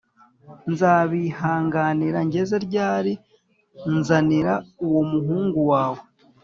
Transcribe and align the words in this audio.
Nzabihanganira 0.71 2.19
ngeze 2.27 2.55
ryari 2.65 3.13
Nzanira 3.95 4.53
uwo 4.85 5.01
muhungu 5.11 5.59
wawe 5.71 6.01